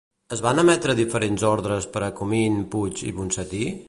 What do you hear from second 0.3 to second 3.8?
Es van emetre diferents ordres per a Comín, Puig i Ponsatí?